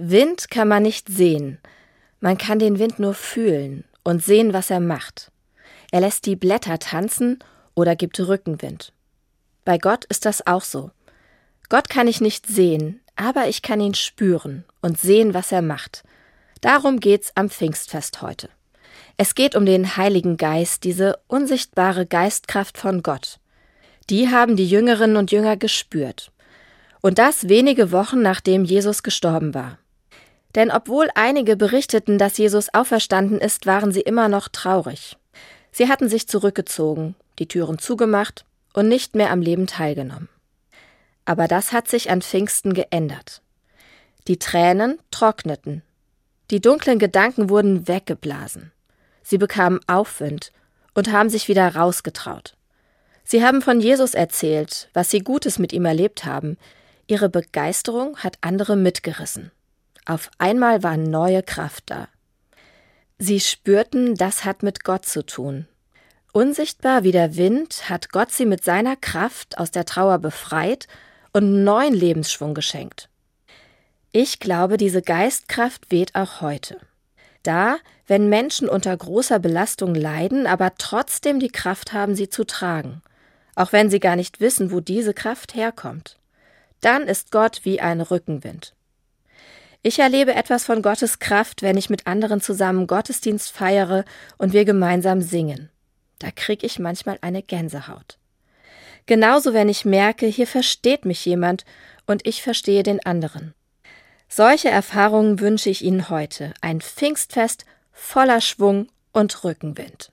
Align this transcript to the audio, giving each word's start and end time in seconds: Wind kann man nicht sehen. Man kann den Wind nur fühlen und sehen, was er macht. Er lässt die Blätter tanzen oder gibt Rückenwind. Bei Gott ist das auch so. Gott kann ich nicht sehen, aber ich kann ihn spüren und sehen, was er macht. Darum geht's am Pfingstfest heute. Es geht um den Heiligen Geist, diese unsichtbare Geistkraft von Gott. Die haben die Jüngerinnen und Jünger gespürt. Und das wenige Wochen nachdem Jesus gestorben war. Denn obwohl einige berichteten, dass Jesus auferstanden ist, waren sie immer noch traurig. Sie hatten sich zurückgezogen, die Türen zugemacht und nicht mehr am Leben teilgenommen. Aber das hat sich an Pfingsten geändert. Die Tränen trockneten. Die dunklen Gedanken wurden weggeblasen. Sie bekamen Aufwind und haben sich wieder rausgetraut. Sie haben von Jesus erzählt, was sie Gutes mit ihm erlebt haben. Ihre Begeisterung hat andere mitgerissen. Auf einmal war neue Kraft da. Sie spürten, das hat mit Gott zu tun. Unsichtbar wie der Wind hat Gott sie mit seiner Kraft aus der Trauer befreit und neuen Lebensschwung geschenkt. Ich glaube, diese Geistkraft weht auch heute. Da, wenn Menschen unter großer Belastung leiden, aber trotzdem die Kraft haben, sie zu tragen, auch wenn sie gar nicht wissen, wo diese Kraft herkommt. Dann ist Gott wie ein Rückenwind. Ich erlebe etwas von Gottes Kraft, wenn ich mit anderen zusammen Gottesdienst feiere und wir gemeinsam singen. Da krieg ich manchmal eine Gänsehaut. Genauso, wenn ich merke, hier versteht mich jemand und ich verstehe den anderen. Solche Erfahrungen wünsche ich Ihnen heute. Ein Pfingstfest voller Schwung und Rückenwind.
Wind 0.00 0.48
kann 0.48 0.68
man 0.68 0.84
nicht 0.84 1.08
sehen. 1.08 1.58
Man 2.20 2.38
kann 2.38 2.60
den 2.60 2.78
Wind 2.78 3.00
nur 3.00 3.14
fühlen 3.14 3.82
und 4.04 4.22
sehen, 4.22 4.52
was 4.52 4.70
er 4.70 4.78
macht. 4.78 5.32
Er 5.90 6.00
lässt 6.00 6.24
die 6.26 6.36
Blätter 6.36 6.78
tanzen 6.78 7.40
oder 7.74 7.96
gibt 7.96 8.20
Rückenwind. 8.20 8.92
Bei 9.64 9.76
Gott 9.76 10.04
ist 10.04 10.24
das 10.24 10.46
auch 10.46 10.62
so. 10.62 10.92
Gott 11.68 11.88
kann 11.88 12.06
ich 12.06 12.20
nicht 12.20 12.46
sehen, 12.46 13.00
aber 13.16 13.48
ich 13.48 13.60
kann 13.60 13.80
ihn 13.80 13.94
spüren 13.94 14.64
und 14.82 15.00
sehen, 15.00 15.34
was 15.34 15.50
er 15.50 15.62
macht. 15.62 16.04
Darum 16.60 17.00
geht's 17.00 17.32
am 17.34 17.50
Pfingstfest 17.50 18.22
heute. 18.22 18.48
Es 19.16 19.34
geht 19.34 19.56
um 19.56 19.66
den 19.66 19.96
Heiligen 19.96 20.36
Geist, 20.36 20.84
diese 20.84 21.18
unsichtbare 21.26 22.06
Geistkraft 22.06 22.78
von 22.78 23.02
Gott. 23.02 23.40
Die 24.10 24.28
haben 24.28 24.54
die 24.54 24.68
Jüngerinnen 24.68 25.16
und 25.16 25.32
Jünger 25.32 25.56
gespürt. 25.56 26.30
Und 27.00 27.18
das 27.18 27.48
wenige 27.48 27.90
Wochen 27.90 28.22
nachdem 28.22 28.64
Jesus 28.64 29.02
gestorben 29.02 29.54
war. 29.54 29.78
Denn 30.58 30.72
obwohl 30.72 31.08
einige 31.14 31.56
berichteten, 31.56 32.18
dass 32.18 32.36
Jesus 32.36 32.74
auferstanden 32.74 33.38
ist, 33.38 33.66
waren 33.66 33.92
sie 33.92 34.00
immer 34.00 34.28
noch 34.28 34.48
traurig. 34.48 35.16
Sie 35.70 35.88
hatten 35.88 36.08
sich 36.08 36.26
zurückgezogen, 36.26 37.14
die 37.38 37.46
Türen 37.46 37.78
zugemacht 37.78 38.44
und 38.74 38.88
nicht 38.88 39.14
mehr 39.14 39.30
am 39.30 39.40
Leben 39.40 39.68
teilgenommen. 39.68 40.28
Aber 41.24 41.46
das 41.46 41.70
hat 41.72 41.86
sich 41.86 42.10
an 42.10 42.22
Pfingsten 42.22 42.74
geändert. 42.74 43.40
Die 44.26 44.40
Tränen 44.40 44.98
trockneten. 45.12 45.82
Die 46.50 46.60
dunklen 46.60 46.98
Gedanken 46.98 47.50
wurden 47.50 47.86
weggeblasen. 47.86 48.72
Sie 49.22 49.38
bekamen 49.38 49.78
Aufwind 49.86 50.50
und 50.92 51.12
haben 51.12 51.30
sich 51.30 51.46
wieder 51.46 51.76
rausgetraut. 51.76 52.56
Sie 53.22 53.44
haben 53.44 53.62
von 53.62 53.78
Jesus 53.78 54.12
erzählt, 54.14 54.90
was 54.92 55.08
sie 55.08 55.20
Gutes 55.20 55.60
mit 55.60 55.72
ihm 55.72 55.84
erlebt 55.84 56.24
haben. 56.24 56.56
Ihre 57.06 57.28
Begeisterung 57.28 58.16
hat 58.16 58.38
andere 58.40 58.74
mitgerissen. 58.74 59.52
Auf 60.08 60.30
einmal 60.38 60.82
war 60.82 60.96
neue 60.96 61.42
Kraft 61.42 61.90
da. 61.90 62.08
Sie 63.18 63.40
spürten, 63.40 64.14
das 64.14 64.46
hat 64.46 64.62
mit 64.62 64.82
Gott 64.82 65.04
zu 65.04 65.24
tun. 65.24 65.68
Unsichtbar 66.32 67.02
wie 67.04 67.12
der 67.12 67.36
Wind 67.36 67.90
hat 67.90 68.10
Gott 68.10 68.32
sie 68.32 68.46
mit 68.46 68.64
seiner 68.64 68.96
Kraft 68.96 69.58
aus 69.58 69.70
der 69.70 69.84
Trauer 69.84 70.18
befreit 70.18 70.88
und 71.34 71.62
neuen 71.62 71.92
Lebensschwung 71.92 72.54
geschenkt. 72.54 73.10
Ich 74.10 74.40
glaube, 74.40 74.78
diese 74.78 75.02
Geistkraft 75.02 75.90
weht 75.90 76.14
auch 76.14 76.40
heute. 76.40 76.78
Da, 77.42 77.76
wenn 78.06 78.30
Menschen 78.30 78.66
unter 78.66 78.96
großer 78.96 79.38
Belastung 79.38 79.94
leiden, 79.94 80.46
aber 80.46 80.72
trotzdem 80.78 81.38
die 81.38 81.52
Kraft 81.52 81.92
haben, 81.92 82.14
sie 82.14 82.30
zu 82.30 82.44
tragen, 82.44 83.02
auch 83.56 83.72
wenn 83.72 83.90
sie 83.90 84.00
gar 84.00 84.16
nicht 84.16 84.40
wissen, 84.40 84.72
wo 84.72 84.80
diese 84.80 85.12
Kraft 85.12 85.54
herkommt. 85.54 86.18
Dann 86.80 87.02
ist 87.02 87.30
Gott 87.30 87.60
wie 87.64 87.82
ein 87.82 88.00
Rückenwind. 88.00 88.74
Ich 89.82 89.98
erlebe 90.00 90.34
etwas 90.34 90.64
von 90.64 90.82
Gottes 90.82 91.18
Kraft, 91.18 91.62
wenn 91.62 91.76
ich 91.76 91.88
mit 91.88 92.06
anderen 92.06 92.40
zusammen 92.40 92.86
Gottesdienst 92.86 93.52
feiere 93.52 94.04
und 94.36 94.52
wir 94.52 94.64
gemeinsam 94.64 95.22
singen. 95.22 95.70
Da 96.18 96.30
krieg 96.32 96.64
ich 96.64 96.78
manchmal 96.78 97.18
eine 97.20 97.42
Gänsehaut. 97.42 98.18
Genauso, 99.06 99.54
wenn 99.54 99.68
ich 99.68 99.84
merke, 99.84 100.26
hier 100.26 100.46
versteht 100.46 101.04
mich 101.04 101.24
jemand 101.24 101.64
und 102.06 102.26
ich 102.26 102.42
verstehe 102.42 102.82
den 102.82 103.04
anderen. 103.06 103.54
Solche 104.28 104.68
Erfahrungen 104.68 105.40
wünsche 105.40 105.70
ich 105.70 105.82
Ihnen 105.82 106.10
heute. 106.10 106.52
Ein 106.60 106.80
Pfingstfest 106.80 107.64
voller 107.92 108.40
Schwung 108.40 108.88
und 109.12 109.44
Rückenwind. 109.44 110.12